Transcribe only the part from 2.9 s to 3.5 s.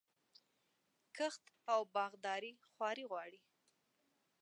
غواړي.